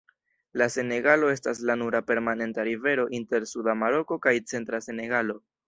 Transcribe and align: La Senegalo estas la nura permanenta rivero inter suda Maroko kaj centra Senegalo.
La 0.61 0.67
Senegalo 0.75 1.29
estas 1.33 1.61
la 1.71 1.75
nura 1.83 2.01
permanenta 2.09 2.65
rivero 2.71 3.07
inter 3.21 3.47
suda 3.55 3.79
Maroko 3.85 4.21
kaj 4.27 4.37
centra 4.55 4.85
Senegalo. 4.89 5.41